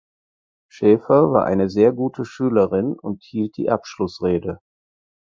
[0.67, 4.57] Schefer war eine sehr gute Schülerin und hielt die Abschlussrede.